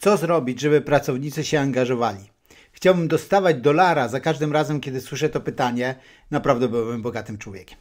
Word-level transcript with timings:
Co 0.00 0.16
zrobić, 0.16 0.60
żeby 0.60 0.80
pracownicy 0.80 1.44
się 1.44 1.60
angażowali? 1.60 2.30
Chciałbym 2.72 3.08
dostawać 3.08 3.56
dolara 3.56 4.08
za 4.08 4.20
każdym 4.20 4.52
razem, 4.52 4.80
kiedy 4.80 5.00
słyszę 5.00 5.28
to 5.28 5.40
pytanie. 5.40 5.94
Naprawdę 6.30 6.68
byłbym 6.68 7.02
bogatym 7.02 7.38
człowiekiem. 7.38 7.78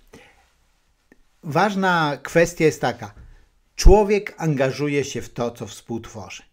Ważna 1.43 2.17
kwestia 2.23 2.65
jest 2.65 2.81
taka. 2.81 3.13
Człowiek 3.75 4.35
angażuje 4.37 5.03
się 5.03 5.21
w 5.21 5.33
to, 5.33 5.51
co 5.51 5.67
współtworzy. 5.67 6.43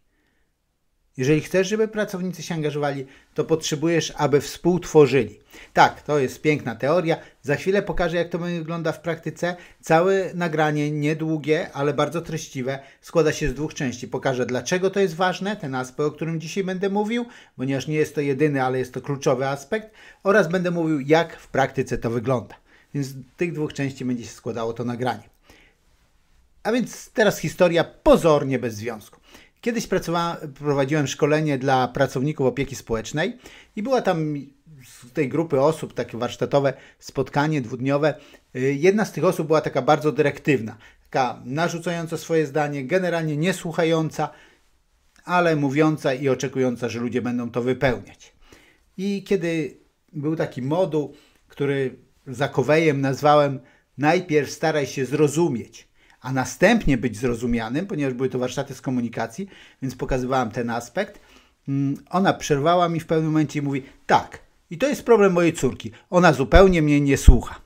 Jeżeli 1.17 1.41
chcesz, 1.41 1.69
żeby 1.69 1.89
pracownicy 1.89 2.43
się 2.43 2.55
angażowali, 2.55 3.07
to 3.35 3.45
potrzebujesz, 3.45 4.13
aby 4.17 4.41
współtworzyli. 4.41 5.41
Tak, 5.73 6.03
to 6.03 6.19
jest 6.19 6.43
piękna 6.43 6.75
teoria. 6.75 7.17
Za 7.43 7.57
chwilę 7.57 7.83
pokażę, 7.83 8.17
jak 8.17 8.29
to 8.29 8.39
wygląda 8.39 8.93
w 8.93 9.01
praktyce. 9.01 9.57
Całe 9.81 10.35
nagranie, 10.35 10.91
niedługie, 10.91 11.73
ale 11.73 11.95
bardzo 11.95 12.21
treściwe, 12.21 12.79
składa 13.01 13.33
się 13.33 13.49
z 13.49 13.55
dwóch 13.55 13.75
części. 13.75 14.09
Pokażę, 14.09 14.47
dlaczego 14.47 14.91
to 14.91 15.01
jest 15.01 15.15
ważne, 15.15 15.57
ten 15.57 15.75
aspekt, 15.75 16.01
o 16.01 16.11
którym 16.11 16.41
dzisiaj 16.41 16.65
będę 16.65 16.89
mówił, 16.89 17.27
ponieważ 17.57 17.87
nie 17.87 17.97
jest 17.97 18.15
to 18.15 18.21
jedyny, 18.21 18.63
ale 18.63 18.79
jest 18.79 18.95
to 18.95 19.01
kluczowy 19.01 19.49
aspekt, 19.49 19.91
oraz 20.23 20.49
będę 20.49 20.71
mówił, 20.71 21.01
jak 21.01 21.37
w 21.37 21.49
praktyce 21.49 21.99
to 21.99 22.11
wygląda. 22.11 22.55
Więc 22.95 23.07
z 23.07 23.15
tych 23.37 23.53
dwóch 23.53 23.73
części 23.73 24.05
będzie 24.05 24.25
się 24.25 24.31
składało 24.31 24.73
to 24.73 24.85
nagranie. 24.85 25.29
A 26.63 26.73
więc 26.73 27.11
teraz 27.11 27.39
historia 27.39 27.85
pozornie 27.85 28.59
bez 28.59 28.75
związku. 28.75 29.16
Kiedyś 29.67 29.89
prowadziłem 30.55 31.07
szkolenie 31.07 31.59
dla 31.59 31.89
pracowników 31.89 32.47
opieki 32.47 32.77
społecznej 32.77 33.39
i 33.77 33.83
była 33.83 34.03
tam 34.03 34.35
z 34.85 35.13
tej 35.13 35.29
grupy 35.29 35.61
osób, 35.61 35.95
takie 35.95 36.19
warsztatowe 36.19 36.73
spotkanie 36.99 37.61
dwudniowe. 37.61 38.15
Y, 38.57 38.61
jedna 38.75 39.05
z 39.05 39.13
tych 39.13 39.25
osób 39.25 39.47
była 39.47 39.61
taka 39.61 39.83
bardzo 39.83 40.13
dyrektywna, 40.13 40.77
taka 41.11 41.43
narzucająca 41.45 42.17
swoje 42.17 42.47
zdanie, 42.47 42.85
generalnie 42.85 43.37
niesłuchająca, 43.37 44.29
ale 45.25 45.57
mówiąca 45.57 46.15
i 46.15 46.29
oczekująca, 46.29 46.89
że 46.89 47.01
ludzie 47.01 47.23
będą 47.23 47.51
to 47.51 47.63
wypełniać. 47.63 48.33
I 48.97 49.25
kiedy 49.25 49.81
był 50.13 50.37
taki 50.37 50.63
moduł, 50.63 51.15
który 51.49 51.99
zakowejem 52.27 53.01
nazwałem 53.01 53.61
najpierw 53.99 54.51
staraj 54.51 54.87
się 54.87 55.05
zrozumieć, 55.07 55.89
a 56.27 56.33
następnie 56.33 56.99
być 56.99 57.17
zrozumianym, 57.17 57.87
ponieważ 57.87 58.15
były 58.15 58.29
to 58.29 58.39
warsztaty 58.39 58.75
z 58.75 58.81
komunikacji, 58.81 59.49
więc 59.83 59.95
pokazywałam 59.95 60.51
ten 60.51 60.71
aspekt. 60.71 61.21
Mm, 61.69 61.97
ona 62.11 62.33
przerwała 62.33 62.89
mi 62.89 63.01
w 63.01 63.07
pewnym 63.07 63.27
momencie 63.31 63.59
i 63.59 63.63
mówi: 63.63 63.83
Tak, 64.07 64.39
i 64.71 64.79
to 64.79 64.89
jest 64.89 65.03
problem 65.05 65.33
mojej 65.33 65.53
córki. 65.53 65.91
Ona 66.11 66.33
zupełnie 66.33 66.83
mnie 66.83 67.01
nie 67.01 67.17
słucha. 67.17 67.61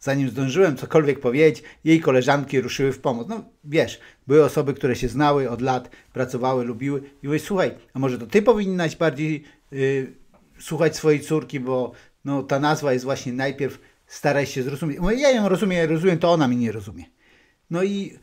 Zanim 0.00 0.30
zdążyłem 0.30 0.76
cokolwiek 0.76 1.20
powiedzieć, 1.20 1.62
jej 1.84 2.00
koleżanki 2.00 2.60
ruszyły 2.60 2.92
w 2.92 3.00
pomoc. 3.00 3.28
No 3.28 3.44
wiesz, 3.64 4.00
były 4.26 4.44
osoby, 4.44 4.74
które 4.74 4.96
się 4.96 5.08
znały 5.08 5.50
od 5.50 5.60
lat, 5.60 5.90
pracowały, 6.12 6.64
lubiły 6.64 7.02
i 7.22 7.26
mówię, 7.26 7.38
słuchaj, 7.38 7.74
a 7.94 7.98
może 7.98 8.18
to 8.18 8.26
ty 8.26 8.42
powinnaś 8.42 8.96
bardziej 8.96 9.44
yy, 9.70 10.12
słuchać 10.58 10.96
swojej 10.96 11.20
córki, 11.20 11.60
bo 11.60 11.92
no, 12.24 12.42
ta 12.42 12.60
nazwa 12.60 12.92
jest 12.92 13.04
właśnie 13.04 13.32
najpierw 13.32 13.78
staraj 14.06 14.46
się 14.46 14.62
zrozumieć. 14.62 14.98
Mówię, 14.98 15.16
ja 15.16 15.30
ją 15.30 15.48
rozumiem, 15.48 15.78
ja 15.78 15.86
rozumiem, 15.86 16.18
to 16.18 16.32
ona 16.32 16.48
mnie 16.48 16.56
nie 16.56 16.72
rozumie. 16.72 17.13
No 17.70 17.82
i 17.82 18.18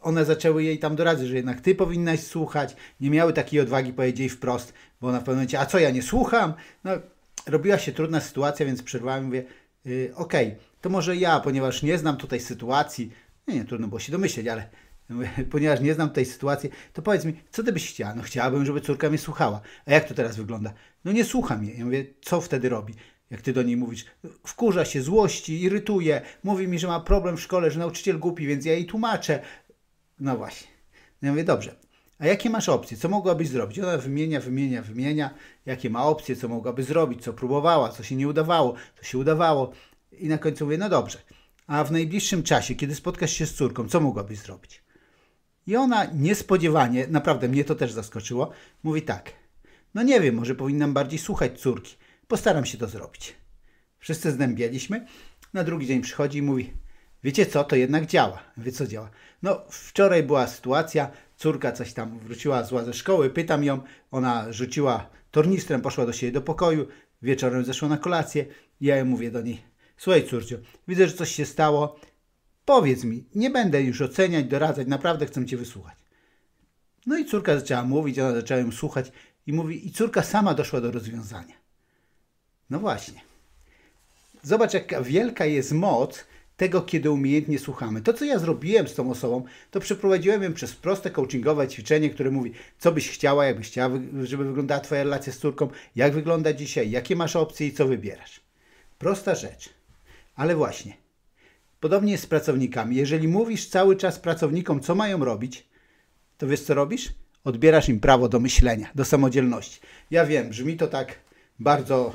one 0.00 0.24
zaczęły 0.24 0.64
jej 0.64 0.78
tam 0.78 0.96
doradzać, 0.96 1.28
że 1.28 1.36
jednak 1.36 1.60
ty 1.60 1.74
powinnaś 1.74 2.20
słuchać. 2.20 2.76
Nie 3.00 3.10
miały 3.10 3.32
takiej 3.32 3.60
odwagi 3.60 3.92
powiedzieć 3.92 4.20
jej 4.20 4.28
wprost, 4.28 4.72
bo 5.00 5.08
ona 5.08 5.18
w 5.18 5.20
pewnym 5.20 5.36
momencie, 5.36 5.60
a 5.60 5.66
co 5.66 5.78
ja 5.78 5.90
nie 5.90 6.02
słucham? 6.02 6.54
No, 6.84 6.90
robiła 7.46 7.78
się 7.78 7.92
trudna 7.92 8.20
sytuacja, 8.20 8.66
więc 8.66 8.82
przerwałem 8.82 9.22
i 9.24 9.26
mówię, 9.26 9.44
yy, 9.84 10.12
okej, 10.14 10.46
okay, 10.46 10.58
to 10.80 10.90
może 10.90 11.16
ja, 11.16 11.40
ponieważ 11.40 11.82
nie 11.82 11.98
znam 11.98 12.16
tutaj 12.16 12.40
sytuacji, 12.40 13.12
nie, 13.48 13.54
nie, 13.54 13.64
trudno 13.64 13.88
było 13.88 14.00
się 14.00 14.12
domyśleć, 14.12 14.46
ale 14.46 14.68
ponieważ 15.50 15.80
nie 15.80 15.94
znam 15.94 16.08
tutaj 16.08 16.24
sytuacji, 16.24 16.70
to 16.92 17.02
powiedz 17.02 17.24
mi, 17.24 17.34
co 17.50 17.62
ty 17.62 17.72
byś 17.72 17.90
chciała? 17.90 18.14
No 18.14 18.22
chciałabym, 18.22 18.66
żeby 18.66 18.80
córka 18.80 19.08
mnie 19.08 19.18
słuchała. 19.18 19.60
A 19.86 19.92
jak 19.92 20.08
to 20.08 20.14
teraz 20.14 20.36
wygląda? 20.36 20.72
No 21.04 21.12
nie 21.12 21.24
słucha 21.24 21.56
mnie. 21.56 21.74
Ja 21.74 21.84
mówię, 21.84 22.04
co 22.22 22.40
wtedy 22.40 22.68
robi? 22.68 22.94
Jak 23.30 23.42
ty 23.42 23.52
do 23.52 23.62
niej 23.62 23.76
mówisz, 23.76 24.04
wkurza 24.46 24.84
się, 24.84 25.02
złości, 25.02 25.62
irytuje, 25.62 26.22
mówi 26.44 26.68
mi, 26.68 26.78
że 26.78 26.88
ma 26.88 27.00
problem 27.00 27.36
w 27.36 27.40
szkole, 27.40 27.70
że 27.70 27.78
nauczyciel 27.78 28.18
głupi, 28.18 28.46
więc 28.46 28.64
ja 28.64 28.72
jej 28.72 28.86
tłumaczę. 28.86 29.42
No 30.20 30.36
właśnie. 30.36 30.68
No 31.22 31.26
ja 31.26 31.32
mówię, 31.32 31.44
dobrze, 31.44 31.74
a 32.18 32.26
jakie 32.26 32.50
masz 32.50 32.68
opcje? 32.68 32.96
Co 32.96 33.08
mogłabyś 33.08 33.48
zrobić? 33.48 33.78
Ona 33.78 33.98
wymienia, 33.98 34.40
wymienia, 34.40 34.82
wymienia, 34.82 35.34
jakie 35.66 35.90
ma 35.90 36.04
opcje, 36.04 36.36
co 36.36 36.48
mogłaby 36.48 36.82
zrobić, 36.82 37.22
co 37.22 37.32
próbowała, 37.32 37.88
co 37.88 38.02
się 38.02 38.16
nie 38.16 38.28
udawało, 38.28 38.74
co 38.98 39.04
się 39.04 39.18
udawało. 39.18 39.72
I 40.12 40.28
na 40.28 40.38
końcu 40.38 40.64
mówię, 40.64 40.78
no 40.78 40.88
dobrze, 40.88 41.18
a 41.66 41.84
w 41.84 41.92
najbliższym 41.92 42.42
czasie, 42.42 42.74
kiedy 42.74 42.94
spotkasz 42.94 43.32
się 43.32 43.46
z 43.46 43.54
córką, 43.54 43.88
co 43.88 44.00
mogłabyś 44.00 44.38
zrobić? 44.38 44.82
I 45.66 45.76
ona 45.76 46.04
niespodziewanie, 46.04 47.06
naprawdę 47.06 47.48
mnie 47.48 47.64
to 47.64 47.74
też 47.74 47.92
zaskoczyło, 47.92 48.50
mówi 48.82 49.02
tak, 49.02 49.32
no 49.94 50.02
nie 50.02 50.20
wiem, 50.20 50.34
może 50.34 50.54
powinnam 50.54 50.92
bardziej 50.92 51.18
słuchać 51.18 51.60
córki. 51.60 51.96
Postaram 52.30 52.66
się 52.66 52.78
to 52.78 52.88
zrobić. 52.88 53.34
Wszyscy 53.98 54.30
zdębialiśmy. 54.30 55.06
Na 55.52 55.64
drugi 55.64 55.86
dzień 55.86 56.00
przychodzi 56.00 56.38
i 56.38 56.42
mówi, 56.42 56.72
wiecie 57.24 57.46
co, 57.46 57.64
to 57.64 57.76
jednak 57.76 58.06
działa. 58.06 58.42
Wie 58.56 58.72
co 58.72 58.86
działa? 58.86 59.10
No, 59.42 59.62
wczoraj 59.70 60.22
była 60.22 60.46
sytuacja, 60.46 61.10
córka 61.36 61.72
coś 61.72 61.92
tam 61.92 62.18
wróciła 62.18 62.64
zła 62.64 62.84
ze 62.84 62.94
szkoły, 62.94 63.30
pytam 63.30 63.64
ją, 63.64 63.80
ona 64.10 64.52
rzuciła 64.52 65.10
tornistrem, 65.30 65.80
poszła 65.80 66.06
do 66.06 66.12
siebie 66.12 66.32
do 66.32 66.42
pokoju, 66.42 66.86
wieczorem 67.22 67.64
zeszła 67.64 67.88
na 67.88 67.98
kolację, 67.98 68.46
ja 68.80 68.96
jej 68.96 69.04
mówię 69.04 69.30
do 69.30 69.42
niej, 69.42 69.62
słuchaj 69.96 70.28
córcio, 70.28 70.56
widzę, 70.88 71.08
że 71.08 71.14
coś 71.14 71.34
się 71.34 71.46
stało, 71.46 72.00
powiedz 72.64 73.04
mi, 73.04 73.24
nie 73.34 73.50
będę 73.50 73.82
już 73.82 74.00
oceniać, 74.00 74.44
doradzać, 74.44 74.88
naprawdę 74.88 75.26
chcę 75.26 75.46
Cię 75.46 75.56
wysłuchać. 75.56 75.98
No 77.06 77.18
i 77.18 77.24
córka 77.24 77.58
zaczęła 77.58 77.82
mówić, 77.82 78.18
ona 78.18 78.34
zaczęła 78.34 78.60
ją 78.60 78.72
słuchać 78.72 79.12
i 79.46 79.52
mówi, 79.52 79.86
i 79.86 79.92
córka 79.92 80.22
sama 80.22 80.54
doszła 80.54 80.80
do 80.80 80.90
rozwiązania. 80.90 81.59
No 82.70 82.78
właśnie. 82.78 83.20
Zobacz, 84.42 84.74
jaka 84.74 85.02
wielka 85.02 85.46
jest 85.46 85.72
moc 85.72 86.24
tego, 86.56 86.82
kiedy 86.82 87.10
umiejętnie 87.10 87.58
słuchamy. 87.58 88.02
To, 88.02 88.12
co 88.12 88.24
ja 88.24 88.38
zrobiłem 88.38 88.88
z 88.88 88.94
tą 88.94 89.10
osobą, 89.10 89.44
to 89.70 89.80
przeprowadziłem 89.80 90.42
ją 90.42 90.52
przez 90.52 90.74
proste 90.74 91.10
coachingowe 91.10 91.68
ćwiczenie, 91.68 92.10
które 92.10 92.30
mówi, 92.30 92.52
co 92.78 92.92
byś 92.92 93.10
chciała, 93.10 93.46
jakbyś 93.46 93.66
chciała, 93.66 93.98
żeby 94.22 94.44
wyglądała 94.44 94.80
Twoja 94.80 95.02
relacja 95.02 95.32
z 95.32 95.38
córką, 95.38 95.68
jak 95.96 96.12
wygląda 96.12 96.52
dzisiaj, 96.52 96.90
jakie 96.90 97.16
masz 97.16 97.36
opcje 97.36 97.66
i 97.66 97.72
co 97.72 97.86
wybierasz. 97.86 98.40
Prosta 98.98 99.34
rzecz. 99.34 99.68
Ale 100.36 100.56
właśnie, 100.56 100.96
podobnie 101.80 102.12
jest 102.12 102.24
z 102.24 102.26
pracownikami. 102.26 102.96
Jeżeli 102.96 103.28
mówisz 103.28 103.68
cały 103.68 103.96
czas 103.96 104.18
pracownikom, 104.18 104.80
co 104.80 104.94
mają 104.94 105.24
robić, 105.24 105.66
to 106.38 106.46
wiesz, 106.46 106.60
co 106.60 106.74
robisz? 106.74 107.14
Odbierasz 107.44 107.88
im 107.88 108.00
prawo 108.00 108.28
do 108.28 108.40
myślenia, 108.40 108.90
do 108.94 109.04
samodzielności. 109.04 109.80
Ja 110.10 110.26
wiem, 110.26 110.48
brzmi 110.48 110.76
to 110.76 110.86
tak 110.86 111.18
bardzo 111.58 112.12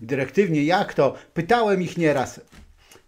dyrektywnie, 0.00 0.64
jak 0.64 0.94
to? 0.94 1.14
Pytałem 1.34 1.82
ich 1.82 1.96
nieraz. 1.96 2.40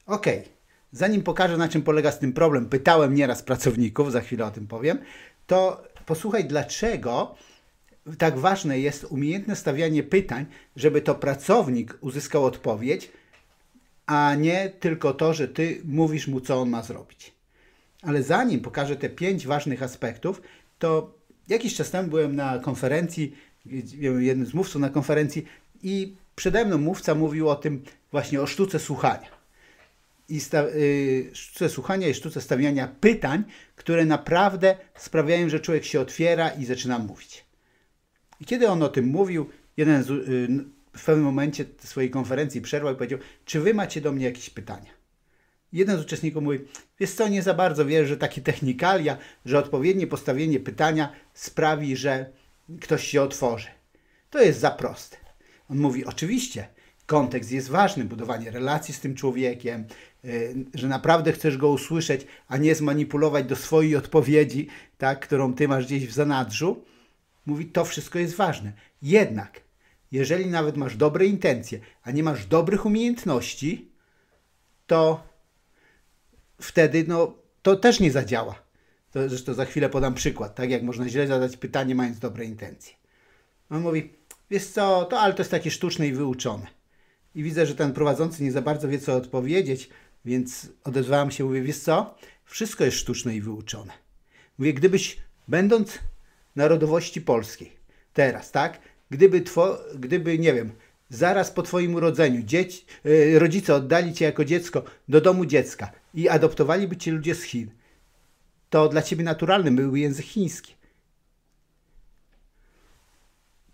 Okej, 0.06 0.38
okay. 0.38 0.50
zanim 0.92 1.22
pokażę, 1.22 1.56
na 1.56 1.68
czym 1.68 1.82
polega 1.82 2.12
z 2.12 2.18
tym 2.18 2.32
problem, 2.32 2.68
pytałem 2.68 3.14
nieraz 3.14 3.42
pracowników, 3.42 4.12
za 4.12 4.20
chwilę 4.20 4.44
o 4.44 4.50
tym 4.50 4.66
powiem, 4.66 4.98
to 5.46 5.84
posłuchaj, 6.06 6.44
dlaczego 6.44 7.34
tak 8.18 8.38
ważne 8.38 8.78
jest 8.78 9.04
umiejętne 9.04 9.56
stawianie 9.56 10.02
pytań, 10.02 10.46
żeby 10.76 11.02
to 11.02 11.14
pracownik 11.14 11.98
uzyskał 12.00 12.44
odpowiedź, 12.44 13.10
a 14.06 14.34
nie 14.34 14.70
tylko 14.80 15.14
to, 15.14 15.34
że 15.34 15.48
ty 15.48 15.80
mówisz 15.84 16.28
mu, 16.28 16.40
co 16.40 16.60
on 16.60 16.70
ma 16.70 16.82
zrobić. 16.82 17.32
Ale 18.02 18.22
zanim 18.22 18.60
pokażę 18.60 18.96
te 18.96 19.08
pięć 19.08 19.46
ważnych 19.46 19.82
aspektów, 19.82 20.42
to 20.78 21.14
jakiś 21.48 21.74
czas 21.74 21.90
temu 21.90 22.08
byłem 22.08 22.36
na 22.36 22.58
konferencji, 22.58 23.36
jednym 24.18 24.46
z 24.46 24.54
mówców 24.54 24.80
na 24.80 24.90
konferencji 24.90 25.44
i 25.82 26.16
przede 26.40 26.64
mną 26.64 26.78
mówca 26.78 27.14
mówił 27.14 27.48
o 27.48 27.56
tym 27.56 27.82
właśnie 28.10 28.40
o 28.40 28.46
sztuce 28.46 28.78
słuchania. 28.78 29.28
I 30.28 30.40
sta, 30.40 30.64
y, 30.64 31.30
sztuce 31.32 31.68
słuchania 31.68 32.08
i 32.08 32.14
sztuce 32.14 32.40
stawiania 32.40 32.88
pytań, 33.00 33.44
które 33.76 34.04
naprawdę 34.04 34.76
sprawiają, 34.96 35.48
że 35.48 35.60
człowiek 35.60 35.84
się 35.84 36.00
otwiera 36.00 36.48
i 36.48 36.64
zaczyna 36.64 36.98
mówić. 36.98 37.44
I 38.40 38.44
kiedy 38.44 38.68
on 38.68 38.82
o 38.82 38.88
tym 38.88 39.04
mówił, 39.04 39.50
jeden 39.76 40.04
z, 40.04 40.10
y, 40.10 40.48
w 40.96 41.04
pewnym 41.04 41.24
momencie 41.24 41.64
swojej 41.78 42.10
konferencji 42.10 42.60
przerwał 42.60 42.92
i 42.94 42.96
powiedział, 42.96 43.18
czy 43.44 43.60
wy 43.60 43.74
macie 43.74 44.00
do 44.00 44.12
mnie 44.12 44.24
jakieś 44.24 44.50
pytania? 44.50 44.90
Jeden 45.72 45.98
z 45.98 46.00
uczestników 46.00 46.42
mówi, 46.42 46.58
wiesz 47.00 47.10
co, 47.10 47.28
nie 47.28 47.42
za 47.42 47.54
bardzo 47.54 47.86
wiesz, 47.86 48.08
że 48.08 48.16
takie 48.16 48.40
technikalia, 48.40 49.16
że 49.44 49.58
odpowiednie 49.58 50.06
postawienie 50.06 50.60
pytania 50.60 51.12
sprawi, 51.34 51.96
że 51.96 52.30
ktoś 52.80 53.06
się 53.06 53.22
otworzy. 53.22 53.68
To 54.30 54.42
jest 54.42 54.60
za 54.60 54.70
proste. 54.70 55.19
On 55.70 55.78
mówi, 55.78 56.04
oczywiście, 56.04 56.68
kontekst 57.06 57.52
jest 57.52 57.68
ważny, 57.68 58.04
budowanie 58.04 58.50
relacji 58.50 58.94
z 58.94 59.00
tym 59.00 59.14
człowiekiem, 59.14 59.84
y, 60.24 60.54
że 60.74 60.88
naprawdę 60.88 61.32
chcesz 61.32 61.56
go 61.56 61.68
usłyszeć, 61.68 62.26
a 62.48 62.56
nie 62.56 62.74
zmanipulować 62.74 63.46
do 63.46 63.56
swojej 63.56 63.96
odpowiedzi, 63.96 64.68
tak, 64.98 65.20
którą 65.20 65.54
ty 65.54 65.68
masz 65.68 65.86
gdzieś 65.86 66.06
w 66.06 66.12
zanadrzu. 66.12 66.84
Mówi, 67.46 67.66
to 67.66 67.84
wszystko 67.84 68.18
jest 68.18 68.34
ważne. 68.34 68.72
Jednak, 69.02 69.60
jeżeli 70.12 70.46
nawet 70.46 70.76
masz 70.76 70.96
dobre 70.96 71.26
intencje, 71.26 71.80
a 72.02 72.10
nie 72.10 72.22
masz 72.22 72.46
dobrych 72.46 72.86
umiejętności, 72.86 73.90
to 74.86 75.22
wtedy 76.60 77.04
no, 77.08 77.34
to 77.62 77.76
też 77.76 78.00
nie 78.00 78.12
zadziała. 78.12 78.62
To, 79.10 79.28
zresztą 79.28 79.54
za 79.54 79.64
chwilę 79.64 79.88
podam 79.88 80.14
przykład, 80.14 80.54
tak 80.54 80.70
jak 80.70 80.82
można 80.82 81.08
źle 81.08 81.26
zadać 81.26 81.56
pytanie, 81.56 81.94
mając 81.94 82.18
dobre 82.18 82.44
intencje. 82.44 82.94
On 83.70 83.80
mówi, 83.80 84.19
wiesz 84.50 84.66
co, 84.66 85.04
to 85.04 85.20
ale 85.20 85.34
to 85.34 85.40
jest 85.40 85.50
takie 85.50 85.70
sztuczne 85.70 86.08
i 86.08 86.12
wyuczone. 86.12 86.66
I 87.34 87.42
widzę, 87.42 87.66
że 87.66 87.74
ten 87.74 87.92
prowadzący 87.92 88.42
nie 88.42 88.52
za 88.52 88.62
bardzo 88.62 88.88
wie, 88.88 88.98
co 88.98 89.14
odpowiedzieć, 89.14 89.90
więc 90.24 90.68
odezwałam 90.84 91.30
się, 91.30 91.44
mówię, 91.44 91.62
wiesz 91.62 91.78
co, 91.78 92.14
wszystko 92.44 92.84
jest 92.84 92.96
sztuczne 92.96 93.36
i 93.36 93.40
wyuczone. 93.40 93.92
Mówię, 94.58 94.74
gdybyś, 94.74 95.16
będąc 95.48 95.98
narodowości 96.56 97.20
polskiej, 97.20 97.72
teraz, 98.12 98.50
tak, 98.50 98.80
gdyby, 99.10 99.40
two, 99.40 99.78
gdyby 99.98 100.38
nie 100.38 100.54
wiem, 100.54 100.72
zaraz 101.08 101.50
po 101.50 101.62
Twoim 101.62 101.94
urodzeniu 101.94 102.42
dzieci, 102.42 102.84
yy, 103.04 103.38
rodzice 103.38 103.74
oddali 103.74 104.12
Cię 104.12 104.24
jako 104.24 104.44
dziecko 104.44 104.84
do 105.08 105.20
domu 105.20 105.46
dziecka 105.46 105.92
i 106.14 106.28
adoptowaliby 106.28 106.96
Cię 106.96 107.12
ludzie 107.12 107.34
z 107.34 107.42
Chin, 107.42 107.70
to 108.70 108.88
dla 108.88 109.02
Ciebie 109.02 109.24
naturalnym 109.24 109.76
byłby 109.76 110.00
język 110.00 110.26
chiński. 110.26 110.74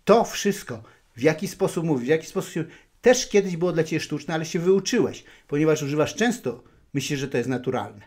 To 0.07 0.23
wszystko, 0.23 0.83
w 1.15 1.21
jaki 1.21 1.47
sposób 1.47 1.85
mówisz, 1.85 2.05
w 2.05 2.09
jaki 2.09 2.27
sposób 2.27 2.53
się... 2.53 2.65
Też 3.01 3.29
kiedyś 3.29 3.57
było 3.57 3.71
dla 3.71 3.83
Ciebie 3.83 3.99
sztuczne, 3.99 4.33
ale 4.33 4.45
się 4.45 4.59
wyuczyłeś, 4.59 5.23
ponieważ 5.47 5.83
używasz 5.83 6.15
często, 6.15 6.63
myślisz, 6.93 7.19
że 7.19 7.27
to 7.27 7.37
jest 7.37 7.49
naturalne. 7.49 8.01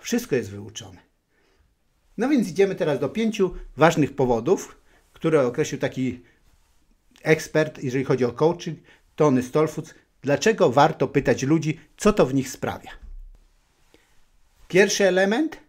Wszystko 0.00 0.36
jest 0.36 0.50
wyuczone. 0.50 0.98
No 2.18 2.28
więc 2.28 2.48
idziemy 2.48 2.74
teraz 2.74 3.00
do 3.00 3.08
pięciu 3.08 3.54
ważnych 3.76 4.14
powodów, 4.14 4.76
które 5.12 5.46
określił 5.46 5.80
taki 5.80 6.22
ekspert, 7.22 7.82
jeżeli 7.82 8.04
chodzi 8.04 8.24
o 8.24 8.32
coaching, 8.32 8.78
Tony 9.16 9.42
Stolfuc, 9.42 9.94
dlaczego 10.22 10.70
warto 10.70 11.08
pytać 11.08 11.42
ludzi, 11.42 11.80
co 11.96 12.12
to 12.12 12.26
w 12.26 12.34
nich 12.34 12.48
sprawia. 12.48 12.90
Pierwszy 14.68 15.08
element. 15.08 15.65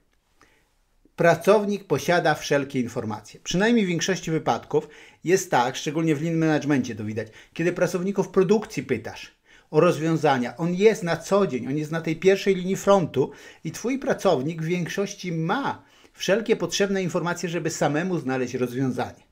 Pracownik 1.18 1.84
posiada 1.84 2.36
wszelkie 2.36 2.80
informacje. 2.80 3.40
Przynajmniej 3.44 3.86
w 3.86 3.90
większości 3.90 4.32
wypadków 4.32 4.90
jest 5.24 5.52
tak, 5.52 5.76
szczególnie 5.76 6.16
w 6.16 6.24
lean 6.24 6.36
managementie 6.36 6.96
to 6.96 7.04
widać, 7.06 7.28
kiedy 7.54 7.74
pracowników 7.74 8.30
produkcji 8.30 8.84
pytasz 8.84 9.32
o 9.72 9.80
rozwiązania, 9.80 10.58
on 10.58 10.74
jest 10.74 11.04
na 11.04 11.18
co 11.18 11.48
dzień, 11.48 11.68
on 11.68 11.78
jest 11.78 11.92
na 11.92 12.02
tej 12.02 12.16
pierwszej 12.16 12.56
linii 12.56 12.76
frontu 12.76 13.32
i 13.64 13.72
twój 13.72 14.00
pracownik 14.00 14.62
w 14.62 14.66
większości 14.66 15.32
ma 15.32 15.84
wszelkie 16.14 16.56
potrzebne 16.56 17.04
informacje, 17.04 17.50
żeby 17.50 17.70
samemu 17.70 18.20
znaleźć 18.20 18.54
rozwiązanie. 18.54 19.24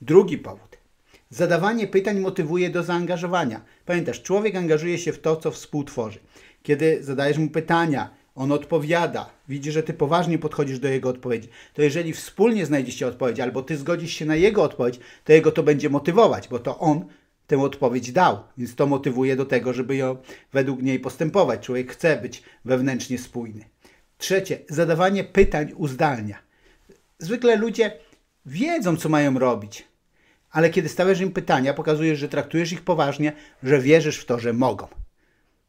Drugi 0.00 0.38
powód. 0.38 0.78
Zadawanie 1.30 1.86
pytań 1.86 2.20
motywuje 2.20 2.70
do 2.70 2.82
zaangażowania. 2.82 3.64
Pamiętasz, 3.86 4.22
człowiek 4.22 4.56
angażuje 4.56 4.98
się 4.98 5.12
w 5.12 5.20
to, 5.20 5.36
co 5.36 5.50
współtworzy. 5.50 6.18
Kiedy 6.62 7.04
zadajesz 7.04 7.38
mu 7.38 7.50
pytania, 7.50 8.21
on 8.34 8.52
odpowiada, 8.52 9.30
widzi, 9.48 9.72
że 9.72 9.82
ty 9.82 9.94
poważnie 9.94 10.38
podchodzisz 10.38 10.78
do 10.78 10.88
jego 10.88 11.08
odpowiedzi, 11.08 11.48
to 11.74 11.82
jeżeli 11.82 12.12
wspólnie 12.12 12.66
znajdziecie 12.66 13.06
odpowiedź, 13.06 13.40
albo 13.40 13.62
ty 13.62 13.76
zgodzisz 13.76 14.12
się 14.12 14.24
na 14.24 14.36
jego 14.36 14.62
odpowiedź, 14.62 15.00
to 15.24 15.32
jego 15.32 15.52
to 15.52 15.62
będzie 15.62 15.90
motywować, 15.90 16.48
bo 16.48 16.58
to 16.58 16.78
on 16.78 17.04
tę 17.46 17.58
odpowiedź 17.60 18.12
dał, 18.12 18.38
więc 18.58 18.74
to 18.74 18.86
motywuje 18.86 19.36
do 19.36 19.44
tego, 19.46 19.72
żeby 19.72 19.96
ją 19.96 20.16
według 20.52 20.82
niej 20.82 21.00
postępować. 21.00 21.66
Człowiek 21.66 21.92
chce 21.92 22.16
być 22.16 22.42
wewnętrznie 22.64 23.18
spójny. 23.18 23.64
Trzecie, 24.18 24.58
zadawanie 24.68 25.24
pytań 25.24 25.72
uzdalnia. 25.76 26.38
Zwykle 27.18 27.56
ludzie 27.56 27.92
wiedzą, 28.46 28.96
co 28.96 29.08
mają 29.08 29.38
robić, 29.38 29.88
ale 30.50 30.70
kiedy 30.70 30.88
stawiasz 30.88 31.20
im 31.20 31.32
pytania, 31.32 31.74
pokazujesz, 31.74 32.18
że 32.18 32.28
traktujesz 32.28 32.72
ich 32.72 32.80
poważnie, 32.80 33.32
że 33.62 33.80
wierzysz 33.80 34.18
w 34.18 34.24
to, 34.24 34.38
że 34.38 34.52
mogą. 34.52 35.01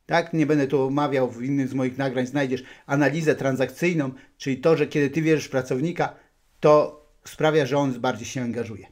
Tak, 0.05 0.33
nie 0.33 0.45
będę 0.45 0.67
tu 0.67 0.81
omawiał, 0.81 1.31
w 1.31 1.43
innym 1.43 1.67
z 1.67 1.73
moich 1.73 1.97
nagrań 1.97 2.27
znajdziesz 2.27 2.63
analizę 2.85 3.35
transakcyjną, 3.35 4.11
czyli 4.37 4.57
to, 4.57 4.77
że 4.77 4.87
kiedy 4.87 5.09
ty 5.09 5.21
wierzysz 5.21 5.49
pracownika, 5.49 6.15
to 6.59 7.05
sprawia, 7.25 7.65
że 7.65 7.77
on 7.77 7.99
bardziej 7.99 8.27
się 8.27 8.41
angażuje. 8.41 8.87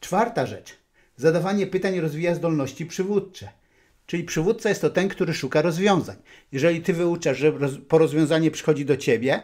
Czwarta 0.00 0.46
rzecz. 0.46 0.76
Zadawanie 1.16 1.66
pytań 1.66 2.00
rozwija 2.00 2.34
zdolności 2.34 2.86
przywódcze. 2.86 3.48
Czyli 4.06 4.24
przywódca 4.24 4.68
jest 4.68 4.80
to 4.80 4.90
ten, 4.90 5.08
który 5.08 5.34
szuka 5.34 5.62
rozwiązań. 5.62 6.16
Jeżeli 6.52 6.80
ty 6.80 6.92
wyuczasz, 6.92 7.38
że 7.38 7.52
po 7.88 7.98
rozwiązanie 7.98 8.50
przychodzi 8.50 8.84
do 8.84 8.96
ciebie, 8.96 9.42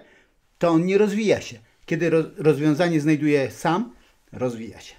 to 0.59 0.69
on 0.69 0.87
nie 0.87 0.99
rozwija 0.99 1.41
się. 1.41 1.59
Kiedy 1.87 2.11
rozwiązanie 2.37 3.01
znajduje 3.01 3.51
sam, 3.51 3.95
rozwija 4.33 4.81
się. 4.81 4.95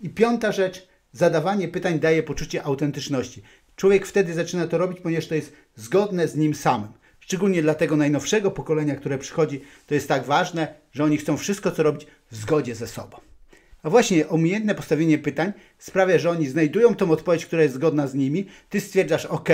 I 0.00 0.10
piąta 0.10 0.52
rzecz, 0.52 0.88
zadawanie 1.12 1.68
pytań 1.68 1.98
daje 2.00 2.22
poczucie 2.22 2.62
autentyczności. 2.62 3.42
Człowiek 3.78 4.06
wtedy 4.06 4.34
zaczyna 4.34 4.66
to 4.66 4.78
robić, 4.78 5.00
ponieważ 5.00 5.26
to 5.26 5.34
jest 5.34 5.52
zgodne 5.76 6.28
z 6.28 6.36
nim 6.36 6.54
samym. 6.54 6.88
Szczególnie 7.20 7.62
dla 7.62 7.74
tego 7.74 7.96
najnowszego 7.96 8.50
pokolenia, 8.50 8.96
które 8.96 9.18
przychodzi, 9.18 9.60
to 9.86 9.94
jest 9.94 10.08
tak 10.08 10.24
ważne, 10.24 10.74
że 10.92 11.04
oni 11.04 11.16
chcą 11.16 11.36
wszystko, 11.36 11.70
co 11.70 11.82
robić 11.82 12.06
w 12.30 12.36
zgodzie 12.36 12.74
ze 12.74 12.86
sobą. 12.86 13.20
A 13.82 13.90
właśnie 13.90 14.26
umiejętne 14.26 14.74
postawienie 14.74 15.18
pytań 15.18 15.52
sprawia, 15.78 16.18
że 16.18 16.30
oni 16.30 16.46
znajdują 16.46 16.94
tą 16.94 17.10
odpowiedź, 17.10 17.46
która 17.46 17.62
jest 17.62 17.74
zgodna 17.74 18.06
z 18.06 18.14
nimi. 18.14 18.46
Ty 18.68 18.80
stwierdzasz, 18.80 19.26
OK, 19.26 19.48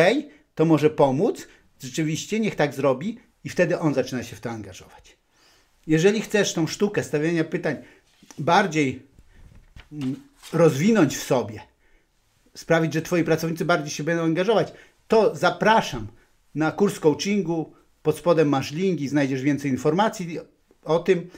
to 0.54 0.64
może 0.64 0.90
pomóc, 0.90 1.48
rzeczywiście, 1.82 2.40
niech 2.40 2.54
tak 2.54 2.74
zrobi, 2.74 3.18
i 3.44 3.48
wtedy 3.48 3.78
on 3.78 3.94
zaczyna 3.94 4.22
się 4.22 4.36
w 4.36 4.40
to 4.40 4.50
angażować. 4.50 5.16
Jeżeli 5.86 6.20
chcesz 6.20 6.54
tą 6.54 6.66
sztukę 6.66 7.02
stawiania 7.02 7.44
pytań 7.44 7.76
bardziej 8.38 9.02
mm, 9.92 10.16
rozwinąć 10.52 11.16
w 11.16 11.22
sobie, 11.22 11.73
sprawić, 12.56 12.94
że 12.94 13.02
Twoi 13.02 13.24
pracownicy 13.24 13.64
bardziej 13.64 13.90
się 13.90 14.04
będą 14.04 14.24
angażować, 14.24 14.72
to 15.08 15.36
zapraszam 15.36 16.08
na 16.54 16.72
kurs 16.72 17.00
coachingu. 17.00 17.72
Pod 18.02 18.18
spodem 18.18 18.48
masz 18.48 18.72
linki, 18.72 19.08
znajdziesz 19.08 19.42
więcej 19.42 19.70
informacji 19.70 20.38
o 20.84 20.98
tym, 20.98 21.30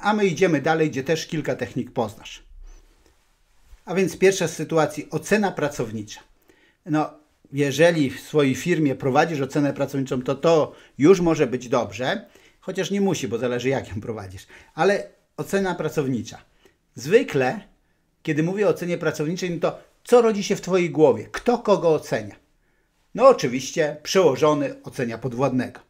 a 0.00 0.14
my 0.14 0.26
idziemy 0.26 0.60
dalej, 0.60 0.90
gdzie 0.90 1.04
też 1.04 1.26
kilka 1.26 1.56
technik 1.56 1.90
poznasz. 1.90 2.42
A 3.84 3.94
więc 3.94 4.18
pierwsza 4.18 4.48
z 4.48 4.56
sytuacji 4.56 5.10
ocena 5.10 5.52
pracownicza. 5.52 6.20
No, 6.86 7.10
jeżeli 7.52 8.10
w 8.10 8.20
swojej 8.20 8.54
firmie 8.54 8.94
prowadzisz 8.94 9.40
ocenę 9.40 9.72
pracowniczą, 9.72 10.22
to 10.22 10.34
to 10.34 10.72
już 10.98 11.20
może 11.20 11.46
być 11.46 11.68
dobrze, 11.68 12.26
chociaż 12.60 12.90
nie 12.90 13.00
musi, 13.00 13.28
bo 13.28 13.38
zależy 13.38 13.68
jak 13.68 13.88
ją 13.88 14.00
prowadzisz. 14.00 14.46
Ale 14.74 15.08
ocena 15.36 15.74
pracownicza. 15.74 16.38
Zwykle, 16.94 17.60
kiedy 18.22 18.42
mówię 18.42 18.66
o 18.66 18.70
ocenie 18.70 18.98
pracowniczej, 18.98 19.50
no 19.50 19.60
to 19.60 19.78
co 20.04 20.22
rodzi 20.22 20.44
się 20.44 20.56
w 20.56 20.60
Twojej 20.60 20.90
głowie? 20.90 21.28
Kto 21.32 21.58
kogo 21.58 21.94
ocenia? 21.94 22.36
No 23.14 23.28
oczywiście 23.28 23.96
przełożony 24.02 24.82
ocenia 24.82 25.18
podwładnego. 25.18 25.80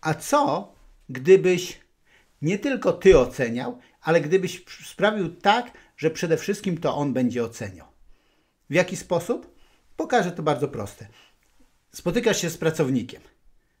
A 0.00 0.14
co, 0.14 0.72
gdybyś 1.08 1.80
nie 2.42 2.58
tylko 2.58 2.92
Ty 2.92 3.18
oceniał, 3.18 3.78
ale 4.02 4.20
gdybyś 4.20 4.64
sprawił 4.84 5.28
tak, 5.28 5.70
że 5.96 6.10
przede 6.10 6.36
wszystkim 6.36 6.78
to 6.78 6.94
on 6.94 7.12
będzie 7.12 7.44
oceniał? 7.44 7.86
W 8.70 8.74
jaki 8.74 8.96
sposób? 8.96 9.58
Pokażę 9.96 10.32
to 10.32 10.42
bardzo 10.42 10.68
proste. 10.68 11.06
Spotykasz 11.92 12.40
się 12.40 12.50
z 12.50 12.56
pracownikiem, 12.56 13.22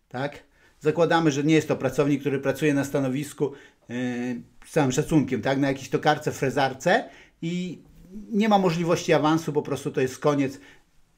tak? 0.08 0.42
Zakładamy, 0.80 1.30
że 1.30 1.44
nie 1.44 1.54
jest 1.54 1.68
to 1.68 1.76
pracownik, 1.76 2.20
który 2.20 2.40
pracuje 2.40 2.74
na 2.74 2.84
stanowisku 2.84 3.52
yy, 3.88 3.96
z 4.66 4.70
całym 4.70 4.92
szacunkiem, 4.92 5.42
tak? 5.42 5.58
Na 5.58 5.68
jakiejś 5.68 5.88
tokarce, 5.88 6.32
frezarce 6.32 7.10
i 7.42 7.82
nie 8.30 8.48
ma 8.48 8.58
możliwości 8.58 9.12
awansu, 9.12 9.52
po 9.52 9.62
prostu 9.62 9.90
to 9.90 10.00
jest 10.00 10.18
koniec. 10.18 10.60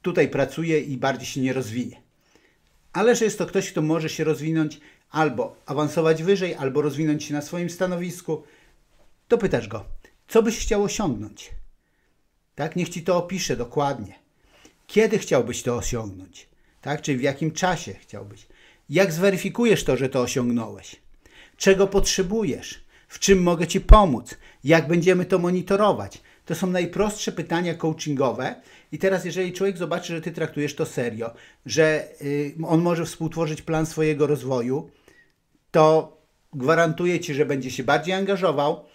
Tutaj 0.01 0.29
pracuje 0.29 0.79
i 0.79 0.97
bardziej 0.97 1.25
się 1.27 1.41
nie 1.41 1.53
rozwinie. 1.53 2.01
Ale 2.93 3.15
że 3.15 3.25
jest 3.25 3.37
to 3.37 3.45
ktoś, 3.45 3.71
kto 3.71 3.81
może 3.81 4.09
się 4.09 4.23
rozwinąć 4.23 4.79
albo 5.09 5.55
awansować 5.65 6.23
wyżej, 6.23 6.55
albo 6.55 6.81
rozwinąć 6.81 7.23
się 7.23 7.33
na 7.33 7.41
swoim 7.41 7.69
stanowisku, 7.69 8.43
to 9.27 9.37
pytasz 9.37 9.67
go, 9.67 9.85
co 10.27 10.43
byś 10.43 10.59
chciał 10.59 10.83
osiągnąć? 10.83 11.51
Tak, 12.55 12.75
niech 12.75 12.89
ci 12.89 13.03
to 13.03 13.17
opisze 13.17 13.57
dokładnie. 13.57 14.19
Kiedy 14.87 15.19
chciałbyś 15.19 15.63
to 15.63 15.75
osiągnąć? 15.75 16.49
Tak, 16.81 17.01
czyli 17.01 17.17
w 17.17 17.21
jakim 17.21 17.51
czasie 17.51 17.93
chciałbyś? 17.93 18.47
Jak 18.89 19.13
zweryfikujesz 19.13 19.83
to, 19.83 19.97
że 19.97 20.09
to 20.09 20.21
osiągnąłeś? 20.21 20.95
Czego 21.57 21.87
potrzebujesz? 21.87 22.83
W 23.07 23.19
czym 23.19 23.43
mogę 23.43 23.67
ci 23.67 23.81
pomóc? 23.81 24.35
Jak 24.63 24.87
będziemy 24.87 25.25
to 25.25 25.39
monitorować? 25.39 26.21
To 26.45 26.55
są 26.55 26.67
najprostsze 26.67 27.31
pytania 27.31 27.73
coachingowe. 27.73 28.55
I 28.91 28.97
teraz, 28.97 29.25
jeżeli 29.25 29.53
człowiek 29.53 29.77
zobaczy, 29.77 30.13
że 30.13 30.21
ty 30.21 30.31
traktujesz 30.31 30.75
to 30.75 30.85
serio, 30.85 31.33
że 31.65 32.07
y, 32.21 32.55
on 32.67 32.81
może 32.81 33.05
współtworzyć 33.05 33.61
plan 33.61 33.85
swojego 33.85 34.27
rozwoju, 34.27 34.89
to 35.71 36.17
gwarantuję 36.53 37.19
ci, 37.19 37.33
że 37.33 37.45
będzie 37.45 37.71
się 37.71 37.83
bardziej 37.83 38.13
angażował 38.13 38.85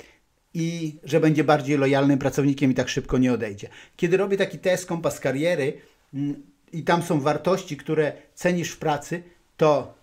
i 0.55 0.99
że 1.05 1.21
będzie 1.21 1.45
bardziej 1.45 1.79
lojalnym 1.79 2.19
pracownikiem 2.19 2.71
i 2.71 2.75
tak 2.75 2.89
szybko 2.89 3.19
nie 3.19 3.33
odejdzie. 3.33 3.69
Kiedy 3.97 4.17
robię 4.17 4.37
taki 4.37 4.59
test 4.59 4.87
kompas 4.87 5.21
kariery 5.21 5.81
mm, 6.15 6.43
i 6.73 6.83
tam 6.83 7.03
są 7.03 7.21
wartości, 7.21 7.77
które 7.77 8.13
cenisz 8.35 8.71
w 8.71 8.79
pracy, 8.79 9.23
to 9.57 9.95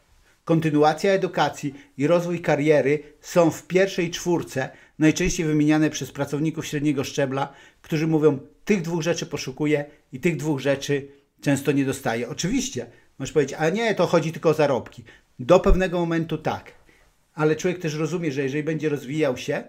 kontynuacja 0.46 1.12
edukacji 1.12 1.74
i 1.98 2.08
rozwój 2.08 2.42
kariery 2.42 3.00
są 3.22 3.52
w 3.52 3.68
pierwszej 3.68 4.12
czwórce, 4.12 4.70
najczęściej 5.00 5.46
wymieniane 5.46 5.90
przez 5.90 6.12
pracowników 6.12 6.66
średniego 6.66 7.04
szczebla, 7.04 7.54
którzy 7.82 8.08
mówią, 8.08 8.40
tych 8.66 8.82
dwóch 8.82 9.02
rzeczy 9.02 9.26
poszukuję 9.26 9.86
i 10.12 10.20
tych 10.20 10.38
dwóch 10.38 10.60
rzeczy 10.60 11.08
często 11.42 11.72
nie 11.72 11.86
dostaję. 11.86 12.30
Oczywiście, 12.30 12.86
możesz 13.20 13.34
powiedzieć, 13.34 13.58
a 13.60 13.70
nie, 13.70 13.96
to 13.96 14.08
chodzi 14.08 14.32
tylko 14.32 14.50
o 14.50 14.54
zarobki. 14.54 15.04
Do 15.40 15.60
pewnego 15.60 16.00
momentu 16.00 16.38
tak. 16.38 16.72
ale 17.36 17.56
człowiek 17.56 17.80
też 17.80 17.96
rozumie, 17.96 18.32
że 18.32 18.44
jeżeli 18.44 18.64
będzie 18.64 18.90
rozwijał 18.90 19.38
się, 19.38 19.64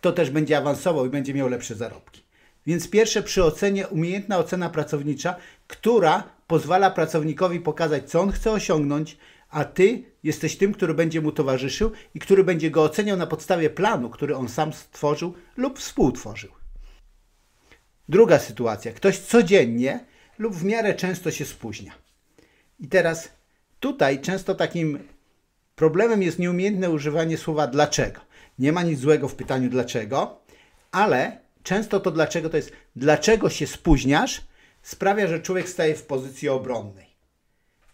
to 0.00 0.12
też 0.12 0.30
będzie 0.30 0.58
awansował 0.58 1.06
i 1.06 1.10
będzie 1.10 1.34
miał 1.34 1.48
lepsze 1.48 1.74
zarobki. 1.74 2.22
Więc 2.66 2.90
pierwsze 2.90 3.22
przy 3.22 3.44
ocenie 3.44 3.88
umiejętna 3.88 4.38
ocena 4.38 4.70
pracownicza, 4.70 5.36
która 5.66 6.22
pozwala 6.46 6.90
pracownikowi 6.90 7.60
pokazać, 7.60 8.10
co 8.10 8.20
on 8.20 8.32
chce 8.32 8.52
osiągnąć, 8.52 9.16
a 9.54 9.64
ty 9.64 10.02
jesteś 10.22 10.56
tym, 10.56 10.72
który 10.72 10.94
będzie 10.94 11.20
mu 11.20 11.32
towarzyszył 11.32 11.90
i 12.14 12.18
który 12.18 12.44
będzie 12.44 12.70
go 12.70 12.82
oceniał 12.82 13.16
na 13.16 13.26
podstawie 13.26 13.70
planu, 13.70 14.10
który 14.10 14.36
on 14.36 14.48
sam 14.48 14.72
stworzył 14.72 15.34
lub 15.56 15.78
współtworzył. 15.78 16.50
Druga 18.08 18.38
sytuacja. 18.38 18.92
Ktoś 18.92 19.18
codziennie 19.18 20.04
lub 20.38 20.54
w 20.54 20.64
miarę 20.64 20.94
często 20.94 21.30
się 21.30 21.44
spóźnia. 21.44 21.92
I 22.80 22.88
teraz 22.88 23.28
tutaj 23.80 24.20
często 24.20 24.54
takim 24.54 25.08
problemem 25.76 26.22
jest 26.22 26.38
nieumiejętne 26.38 26.90
używanie 26.90 27.38
słowa 27.38 27.66
dlaczego. 27.66 28.20
Nie 28.58 28.72
ma 28.72 28.82
nic 28.82 29.00
złego 29.00 29.28
w 29.28 29.34
pytaniu 29.34 29.70
dlaczego, 29.70 30.40
ale 30.92 31.38
często 31.62 32.00
to 32.00 32.10
dlaczego 32.10 32.50
to 32.50 32.56
jest 32.56 32.72
dlaczego 32.96 33.50
się 33.50 33.66
spóźniasz 33.66 34.40
sprawia, 34.82 35.26
że 35.26 35.40
człowiek 35.40 35.68
staje 35.68 35.94
w 35.94 36.06
pozycji 36.06 36.48
obronnej. 36.48 37.13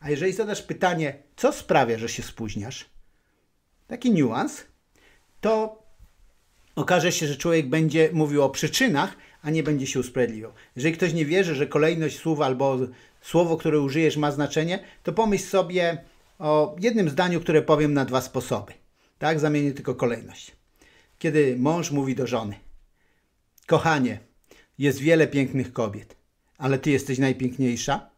A 0.01 0.11
jeżeli 0.11 0.33
zadasz 0.33 0.63
pytanie, 0.63 1.23
co 1.37 1.53
sprawia, 1.53 1.99
że 1.99 2.09
się 2.09 2.23
spóźniasz, 2.23 2.91
taki 3.87 4.11
niuans, 4.11 4.65
to 5.41 5.83
okaże 6.77 7.13
się, 7.13 7.27
że 7.27 7.37
człowiek 7.37 7.69
będzie 7.69 8.11
mówił 8.13 8.43
o 8.43 8.51
przyczynach, 8.51 9.17
a 9.43 9.51
nie 9.51 9.63
będzie 9.63 9.87
się 9.87 10.01
usprawiedliwiał. 10.01 10.53
Jeżeli 10.77 10.95
ktoś 10.95 11.13
nie 11.13 11.27
wierzy, 11.27 11.55
że 11.55 11.67
kolejność 11.67 12.19
słów 12.19 12.41
albo 12.41 12.79
słowo, 13.21 13.57
które 13.57 13.81
użyjesz 13.81 14.17
ma 14.17 14.33
znaczenie, 14.33 14.85
to 15.03 15.13
pomyśl 15.13 15.45
sobie 15.45 16.05
o 16.39 16.77
jednym 16.81 17.09
zdaniu, 17.09 17.41
które 17.41 17.63
powiem 17.63 17.95
na 17.95 18.05
dwa 18.05 18.21
sposoby. 18.21 18.73
Tak, 19.19 19.41
zamienię 19.41 19.73
tylko 19.73 19.95
kolejność. 19.95 20.53
Kiedy 21.19 21.57
mąż 21.57 21.91
mówi 21.91 22.15
do 22.15 22.27
żony: 22.27 22.55
Kochanie, 23.67 24.19
jest 24.79 24.99
wiele 24.99 25.27
pięknych 25.27 25.73
kobiet, 25.73 26.17
ale 26.59 26.79
ty 26.79 26.91
jesteś 26.91 27.19
najpiękniejsza. 27.19 28.10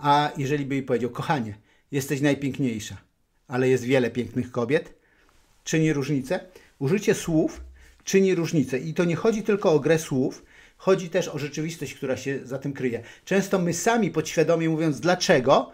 A 0.00 0.32
jeżeli 0.36 0.66
by 0.66 0.74
jej 0.74 0.84
powiedział: 0.84 1.10
Kochanie, 1.10 1.58
jesteś 1.90 2.20
najpiękniejsza, 2.20 2.96
ale 3.48 3.68
jest 3.68 3.84
wiele 3.84 4.10
pięknych 4.10 4.50
kobiet, 4.50 4.94
czyni 5.64 5.92
różnicę? 5.92 6.40
Użycie 6.78 7.14
słów 7.14 7.60
czyni 8.08 8.34
różnicę. 8.34 8.78
I 8.78 8.94
to 8.94 9.04
nie 9.04 9.16
chodzi 9.16 9.42
tylko 9.42 9.72
o 9.72 9.80
grę 9.80 9.98
słów, 9.98 10.44
chodzi 10.76 11.10
też 11.10 11.28
o 11.28 11.38
rzeczywistość, 11.38 11.94
która 11.94 12.16
się 12.16 12.46
za 12.46 12.58
tym 12.58 12.72
kryje. 12.72 13.02
Często 13.24 13.58
my 13.58 13.74
sami 13.74 14.10
podświadomie 14.10 14.68
mówiąc 14.68 15.00
dlaczego, 15.00 15.72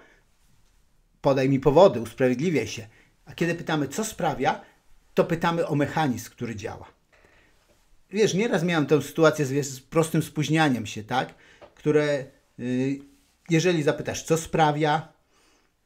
podaj 1.20 1.48
mi 1.48 1.60
powody, 1.60 2.00
usprawiedliwiaj 2.00 2.66
się. 2.66 2.86
A 3.24 3.34
kiedy 3.34 3.54
pytamy, 3.54 3.88
co 3.88 4.04
sprawia, 4.04 4.60
to 5.14 5.24
pytamy 5.24 5.66
o 5.66 5.74
mechanizm, 5.74 6.30
który 6.30 6.56
działa. 6.56 6.86
Wiesz, 8.10 8.34
nieraz 8.34 8.62
miałem 8.62 8.86
tę 8.86 9.02
sytuację 9.02 9.46
z, 9.46 9.66
z 9.66 9.80
prostym 9.80 10.22
spóźnianiem 10.22 10.86
się, 10.86 11.04
tak? 11.04 11.34
Które, 11.74 12.24
yy, 12.58 12.98
jeżeli 13.50 13.82
zapytasz, 13.82 14.22
co 14.22 14.36
sprawia, 14.36 15.08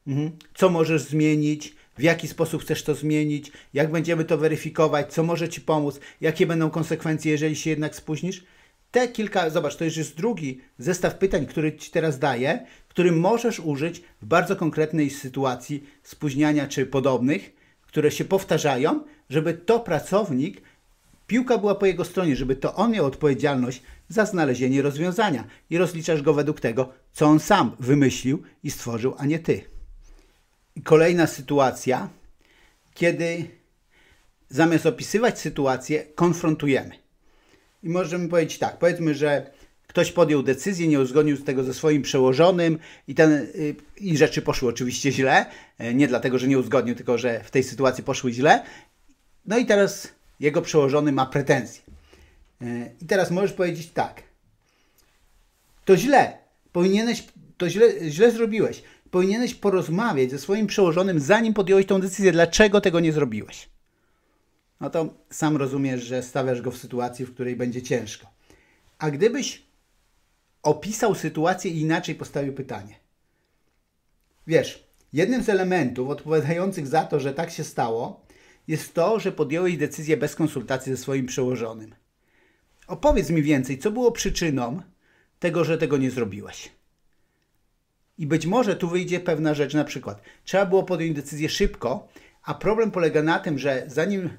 yy, 0.07 0.31
co 0.55 0.69
możesz 0.69 1.01
zmienić, 1.01 1.75
w 1.97 2.01
jaki 2.01 2.27
sposób 2.27 2.61
chcesz 2.61 2.83
to 2.83 2.95
zmienić, 2.95 3.51
jak 3.73 3.91
będziemy 3.91 4.25
to 4.25 4.37
weryfikować, 4.37 5.13
co 5.13 5.23
może 5.23 5.49
Ci 5.49 5.61
pomóc, 5.61 5.99
jakie 6.21 6.47
będą 6.47 6.69
konsekwencje, 6.69 7.31
jeżeli 7.31 7.55
się 7.55 7.69
jednak 7.69 7.95
spóźnisz. 7.95 8.43
Te 8.91 9.07
kilka, 9.07 9.49
zobacz, 9.49 9.75
to 9.75 9.85
już 9.85 9.97
jest 9.97 10.17
drugi 10.17 10.61
zestaw 10.77 11.17
pytań, 11.17 11.45
który 11.45 11.77
Ci 11.77 11.91
teraz 11.91 12.19
daję, 12.19 12.65
który 12.87 13.11
możesz 13.11 13.59
użyć 13.59 14.01
w 14.21 14.25
bardzo 14.25 14.55
konkretnej 14.55 15.09
sytuacji 15.09 15.83
spóźniania 16.03 16.67
czy 16.67 16.85
podobnych, 16.85 17.51
które 17.81 18.11
się 18.11 18.25
powtarzają, 18.25 19.03
żeby 19.29 19.53
to 19.53 19.79
pracownik, 19.79 20.61
piłka 21.27 21.57
była 21.57 21.75
po 21.75 21.85
jego 21.85 22.05
stronie, 22.05 22.35
żeby 22.35 22.55
to 22.55 22.75
on 22.75 22.91
miał 22.91 23.05
odpowiedzialność 23.05 23.81
za 24.09 24.25
znalezienie 24.25 24.81
rozwiązania 24.81 25.43
i 25.69 25.77
rozliczasz 25.77 26.21
go 26.21 26.33
według 26.33 26.59
tego, 26.59 26.93
co 27.13 27.25
on 27.25 27.39
sam 27.39 27.75
wymyślił 27.79 28.43
i 28.63 28.71
stworzył, 28.71 29.15
a 29.17 29.25
nie 29.25 29.39
ty. 29.39 29.61
I 30.75 30.81
kolejna 30.81 31.27
sytuacja, 31.27 32.09
kiedy 32.93 33.45
zamiast 34.49 34.85
opisywać 34.85 35.39
sytuację, 35.39 36.05
konfrontujemy. 36.15 36.95
I 37.83 37.89
możemy 37.89 38.29
powiedzieć 38.29 38.57
tak, 38.57 38.77
powiedzmy, 38.77 39.15
że 39.15 39.51
ktoś 39.87 40.11
podjął 40.11 40.43
decyzję, 40.43 40.87
nie 40.87 40.99
uzgodnił 40.99 41.37
tego 41.37 41.63
ze 41.63 41.73
swoim 41.73 42.01
przełożonym 42.01 42.79
i, 43.07 43.15
ten, 43.15 43.31
y, 43.31 43.75
i 43.97 44.17
rzeczy 44.17 44.41
poszły 44.41 44.69
oczywiście 44.69 45.11
źle. 45.11 45.45
E, 45.77 45.93
nie 45.93 46.07
dlatego, 46.07 46.39
że 46.39 46.47
nie 46.47 46.59
uzgodnił, 46.59 46.95
tylko 46.95 47.17
że 47.17 47.43
w 47.43 47.51
tej 47.51 47.63
sytuacji 47.63 48.03
poszły 48.03 48.31
źle. 48.31 48.63
No 49.45 49.57
i 49.57 49.65
teraz 49.65 50.07
jego 50.39 50.61
przełożony 50.61 51.11
ma 51.11 51.25
pretensje. 51.25 51.81
E, 52.61 52.65
I 53.01 53.05
teraz 53.05 53.31
możesz 53.31 53.53
powiedzieć 53.53 53.89
tak. 53.93 54.23
To 55.85 55.97
źle. 55.97 56.37
Powinieneś, 56.71 57.27
to 57.57 57.69
źle, 57.69 58.09
źle 58.09 58.31
zrobiłeś. 58.31 58.83
Powinieneś 59.11 59.55
porozmawiać 59.55 60.31
ze 60.31 60.39
swoim 60.39 60.67
przełożonym, 60.67 61.19
zanim 61.19 61.53
podjąłeś 61.53 61.85
tą 61.85 62.01
decyzję, 62.01 62.31
dlaczego 62.31 62.81
tego 62.81 62.99
nie 62.99 63.13
zrobiłeś. 63.13 63.69
No 64.79 64.89
to 64.89 65.13
sam 65.29 65.57
rozumiesz, 65.57 66.03
że 66.03 66.23
stawiasz 66.23 66.61
go 66.61 66.71
w 66.71 66.77
sytuacji, 66.77 67.25
w 67.25 67.33
której 67.33 67.55
będzie 67.55 67.81
ciężko. 67.81 68.27
A 68.99 69.11
gdybyś 69.11 69.63
opisał 70.63 71.15
sytuację 71.15 71.71
i 71.71 71.81
inaczej 71.81 72.15
postawił 72.15 72.53
pytanie. 72.53 72.95
Wiesz, 74.47 74.87
jednym 75.13 75.43
z 75.43 75.49
elementów 75.49 76.09
odpowiadających 76.09 76.87
za 76.87 77.03
to, 77.03 77.19
że 77.19 77.33
tak 77.33 77.51
się 77.51 77.63
stało, 77.63 78.25
jest 78.67 78.93
to, 78.93 79.19
że 79.19 79.31
podjąłeś 79.31 79.77
decyzję 79.77 80.17
bez 80.17 80.35
konsultacji 80.35 80.91
ze 80.91 80.97
swoim 80.97 81.25
przełożonym. 81.25 81.95
Opowiedz 82.87 83.29
mi 83.29 83.43
więcej, 83.43 83.77
co 83.77 83.91
było 83.91 84.11
przyczyną 84.11 84.81
tego, 85.39 85.63
że 85.63 85.77
tego 85.77 85.97
nie 85.97 86.11
zrobiłeś. 86.11 86.71
I 88.17 88.27
być 88.27 88.45
może 88.45 88.75
tu 88.75 88.89
wyjdzie 88.89 89.19
pewna 89.19 89.53
rzecz, 89.53 89.73
na 89.73 89.83
przykład 89.83 90.21
trzeba 90.43 90.65
było 90.65 90.83
podjąć 90.83 91.15
decyzję 91.15 91.49
szybko, 91.49 92.07
a 92.43 92.53
problem 92.53 92.91
polega 92.91 93.23
na 93.23 93.39
tym, 93.39 93.59
że 93.59 93.83
zanim, 93.87 94.29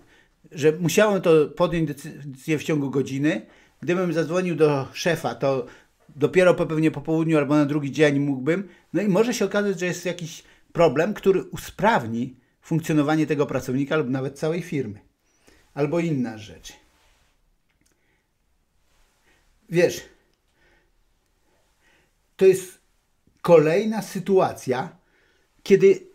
że 0.53 0.73
musiałem 0.73 1.23
to 1.23 1.47
podjąć 1.47 1.89
decyzję 1.89 2.59
w 2.59 2.65
ciągu 2.65 2.91
godziny, 2.91 3.47
gdybym 3.83 4.13
zadzwonił 4.13 4.57
do 4.57 4.89
szefa, 4.93 5.35
to 5.35 5.67
dopiero 6.17 6.55
pewnie 6.55 6.91
po 6.91 7.01
południu 7.01 7.39
albo 7.39 7.57
na 7.57 7.67
drugi 7.67 7.93
dzień 7.93 8.19
mógłbym. 8.19 8.69
No 8.93 9.03
i 9.03 9.09
może 9.09 9.35
się 9.35 9.45
okazać, 9.45 9.81
że 9.81 9.87
jest 9.87 10.07
jakiś 10.07 10.45
problem, 10.73 11.15
który 11.15 11.43
usprawni 11.43 12.37
funkcjonowanie 12.63 13.27
tego 13.27 13.47
pracownika 13.47 13.97
lub 13.97 14.09
nawet 14.09 14.39
całej 14.39 14.63
firmy. 14.63 15.01
Albo 15.75 16.01
inna 16.01 16.39
rzecz. 16.39 16.73
Wiesz, 19.69 20.01
to 22.41 22.47
jest 22.47 22.79
kolejna 23.43 24.03
sytuacja, 24.03 24.97
kiedy 25.63 26.07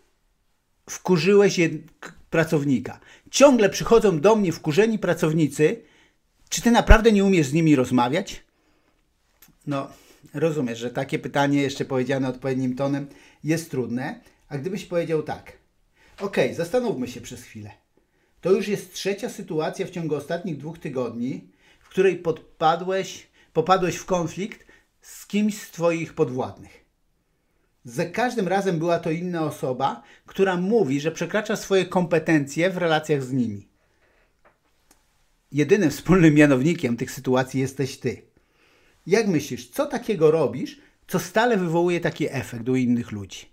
wkurzyłeś 0.90 1.60
pracownika. 2.30 3.00
Ciągle 3.32 3.70
przychodzą 3.70 4.20
do 4.20 4.36
mnie 4.36 4.52
wkurzeni 4.52 5.00
pracownicy. 5.00 5.82
Czy 6.50 6.62
ty 6.62 6.72
naprawdę 6.72 7.12
nie 7.12 7.26
umiesz 7.26 7.48
z 7.48 7.54
nimi 7.54 7.76
rozmawiać? 7.76 8.44
No, 9.68 9.88
rozumiesz, 10.34 10.80
że 10.80 10.92
takie 10.92 11.20
pytanie, 11.20 11.62
jeszcze 11.62 11.86
powiedziane 11.86 12.30
odpowiednim 12.30 12.76
tonem, 12.76 13.08
jest 13.44 13.72
trudne. 13.72 14.20
A 14.50 14.58
gdybyś 14.58 14.86
powiedział 14.86 15.24
tak, 15.24 15.58
ok, 16.22 16.38
zastanówmy 16.56 17.08
się 17.08 17.22
przez 17.22 17.44
chwilę. 17.44 17.72
To 18.42 18.52
już 18.52 18.68
jest 18.68 18.94
trzecia 18.94 19.30
sytuacja 19.30 19.86
w 19.86 19.92
ciągu 19.92 20.16
ostatnich 20.16 20.58
dwóch 20.58 20.80
tygodni, 20.80 21.48
w 21.80 21.90
której 21.90 22.16
podpadłeś, 22.16 23.28
popadłeś 23.54 23.96
w 23.96 24.06
konflikt 24.06 24.66
z 25.06 25.28
kimś 25.28 25.62
z 25.62 25.72
Twoich 25.72 26.14
podwładnych. 26.14 26.86
Za 27.84 28.06
każdym 28.06 28.48
razem 28.48 28.80
była 28.80 29.00
to 29.00 29.12
inna 29.12 29.46
osoba, 29.46 30.04
która 30.26 30.58
mówi, 30.58 31.02
że 31.02 31.12
przekracza 31.12 31.56
swoje 31.56 31.86
kompetencje 31.86 32.70
w 32.70 32.78
relacjach 32.78 33.24
z 33.24 33.32
nimi. 33.32 33.68
Jedynym 35.52 35.92
wspólnym 35.92 36.34
mianownikiem 36.34 36.98
tych 36.98 37.12
sytuacji 37.12 37.62
jesteś 37.62 37.98
Ty. 37.98 38.22
Jak 39.08 39.28
myślisz, 39.28 39.70
co 39.70 39.86
takiego 39.86 40.32
robisz, 40.32 40.80
co 41.08 41.20
stale 41.20 41.58
wywołuje 41.58 42.00
taki 42.00 42.28
efekt 42.32 42.70
u 42.70 42.76
innych 42.76 43.12
ludzi? 43.12 43.46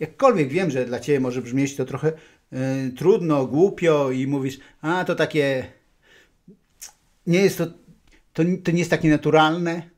Jakkolwiek 0.00 0.48
wiem, 0.48 0.70
że 0.70 0.84
dla 0.84 1.00
Ciebie 1.00 1.20
może 1.20 1.42
brzmieć 1.42 1.76
to 1.76 1.84
trochę 1.84 2.12
y, 2.52 2.92
trudno, 2.96 3.46
głupio 3.46 4.10
i 4.10 4.26
mówisz, 4.26 4.58
a 4.80 5.04
to 5.04 5.14
takie, 5.14 5.66
nie 7.26 7.42
jest 7.42 7.58
to, 7.58 7.66
to, 8.32 8.42
to 8.64 8.70
nie 8.70 8.78
jest 8.78 8.90
takie 8.90 9.10
naturalne. 9.10 9.91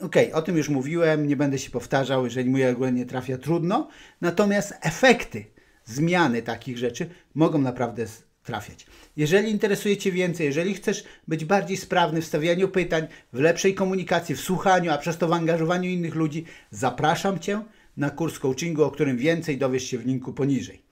Okej, 0.00 0.26
okay, 0.26 0.34
o 0.34 0.42
tym 0.42 0.56
już 0.56 0.68
mówiłem, 0.68 1.26
nie 1.26 1.36
będę 1.36 1.58
się 1.58 1.70
powtarzał, 1.70 2.24
jeżeli 2.24 2.50
mój 2.50 2.64
argument 2.64 2.96
nie 2.96 3.06
trafia, 3.06 3.38
trudno. 3.38 3.88
Natomiast 4.20 4.74
efekty 4.80 5.44
zmiany 5.84 6.42
takich 6.42 6.78
rzeczy 6.78 7.10
mogą 7.34 7.58
naprawdę 7.58 8.06
trafiać. 8.42 8.86
Jeżeli 9.16 9.50
interesuje 9.50 9.96
Cię 9.96 10.12
więcej, 10.12 10.46
jeżeli 10.46 10.74
chcesz 10.74 11.04
być 11.28 11.44
bardziej 11.44 11.76
sprawny 11.76 12.22
w 12.22 12.26
stawianiu 12.26 12.68
pytań, 12.68 13.06
w 13.32 13.40
lepszej 13.40 13.74
komunikacji, 13.74 14.34
w 14.34 14.40
słuchaniu, 14.40 14.92
a 14.92 14.98
przez 14.98 15.18
to 15.18 15.28
w 15.28 15.32
angażowaniu 15.32 15.90
innych 15.90 16.14
ludzi, 16.14 16.44
zapraszam 16.70 17.38
Cię 17.38 17.62
na 17.96 18.10
kurs 18.10 18.38
coachingu, 18.38 18.84
o 18.84 18.90
którym 18.90 19.16
więcej 19.16 19.58
dowiesz 19.58 19.84
się 19.84 19.98
w 19.98 20.06
linku 20.06 20.32
poniżej. 20.32 20.82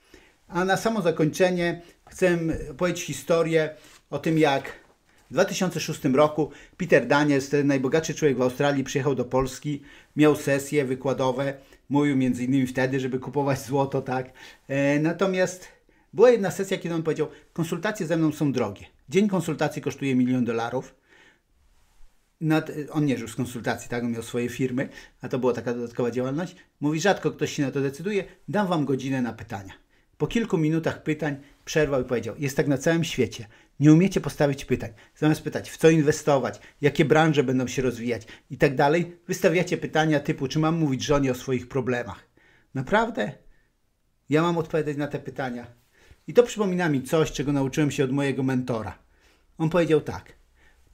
A 0.49 0.65
na 0.65 0.77
samo 0.77 1.03
zakończenie 1.03 1.83
chcę 2.09 2.39
powiedzieć 2.77 3.03
historię 3.03 3.71
o 4.11 4.19
tym, 4.19 4.39
jak 4.39 4.86
w 5.31 5.33
2006 5.33 6.05
roku 6.05 6.51
Peter 6.77 7.07
Daniels, 7.07 7.49
ten 7.49 7.67
najbogatszy 7.67 8.15
człowiek 8.15 8.37
w 8.37 8.43
Australii, 8.43 8.85
przyjechał 8.85 9.15
do 9.15 9.25
Polski, 9.25 9.83
miał 10.17 10.37
sesje 10.37 10.85
wykładowe, 10.85 11.55
mówił 11.89 12.17
między 12.17 12.45
innymi 12.45 12.67
wtedy, 12.67 13.01
żeby 13.01 13.19
kupować 13.19 13.61
złoto, 13.61 14.03
tak. 14.03 14.33
E, 14.69 15.01
natomiast 15.01 15.69
była 16.13 16.31
jedna 16.31 16.51
sesja, 16.51 16.79
kiedy 16.79 16.95
on 16.95 17.03
powiedział, 17.03 17.29
konsultacje 17.53 18.07
ze 18.07 18.17
mną 18.17 18.33
są 18.33 18.53
drogie. 18.53 18.87
Dzień 19.09 19.29
konsultacji 19.29 19.83
kosztuje 19.83 20.15
milion 20.17 20.45
dolarów. 20.45 20.95
Nad, 22.41 22.71
on 22.91 23.05
nie 23.05 23.19
żył 23.19 23.29
z 23.29 23.37
konsultacji, 23.37 23.91
tak? 23.91 24.05
On 24.05 24.13
miał 24.13 24.23
swoje 24.23 24.49
firmy, 24.49 24.89
a 25.23 25.29
to 25.29 25.39
była 25.39 25.53
taka 25.53 25.75
dodatkowa 25.75 26.11
działalność. 26.11 26.57
Mówi, 26.81 27.01
rzadko 27.01 27.31
ktoś 27.31 27.53
się 27.53 27.63
na 27.63 27.71
to 27.71 27.81
decyduje, 27.81 28.25
dam 28.49 28.67
wam 28.67 28.85
godzinę 28.85 29.23
na 29.23 29.33
pytania. 29.33 29.73
Po 30.19 30.27
kilku 30.27 30.59
minutach 30.59 31.03
pytań 31.03 31.37
przerwał 31.67 32.03
i 32.03 32.05
powiedział: 32.05 32.35
Jest 32.39 32.57
tak 32.57 32.67
na 32.67 32.79
całym 32.79 33.05
świecie. 33.05 33.47
Nie 33.81 33.93
umiecie 33.93 34.21
postawić 34.21 34.65
pytań. 34.65 34.91
Zamiast 35.17 35.43
pytać, 35.43 35.71
w 35.71 35.77
co 35.77 35.91
inwestować, 35.91 36.61
jakie 36.81 37.05
branże 37.05 37.45
będą 37.45 37.67
się 37.67 37.83
rozwijać 37.83 38.27
i 38.51 38.59
tak 38.59 38.75
dalej, 38.75 39.17
wystawiacie 39.27 39.77
pytania 39.77 40.21
typu: 40.21 40.49
Czy 40.49 40.59
mam 40.59 40.77
mówić 40.77 41.03
żonie 41.05 41.31
o 41.31 41.35
swoich 41.35 41.69
problemach? 41.69 42.29
Naprawdę? 42.75 43.33
Ja 44.29 44.43
mam 44.43 44.59
odpowiadać 44.59 44.97
na 44.97 45.09
te 45.09 45.19
pytania. 45.19 45.67
I 46.27 46.35
to 46.35 46.43
przypomina 46.43 46.89
mi 46.89 47.03
coś, 47.03 47.33
czego 47.33 47.53
nauczyłem 47.53 47.91
się 47.91 48.05
od 48.05 48.13
mojego 48.13 48.43
mentora. 48.43 48.99
On 49.59 49.71
powiedział 49.71 50.01
tak: 50.01 50.33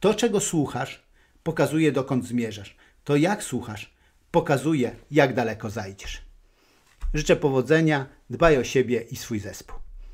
To, 0.00 0.14
czego 0.14 0.40
słuchasz, 0.40 1.06
pokazuje 1.42 1.92
dokąd 1.92 2.26
zmierzasz. 2.26 2.76
To, 3.04 3.16
jak 3.16 3.42
słuchasz, 3.42 3.94
pokazuje, 4.30 4.96
jak 5.10 5.34
daleko 5.34 5.70
zajdziesz. 5.70 6.22
Życzę 7.14 7.36
powodzenia, 7.36 8.06
dbaj 8.30 8.58
o 8.58 8.64
siebie 8.64 9.00
i 9.10 9.16
swój 9.16 9.40
zespół. 9.40 9.82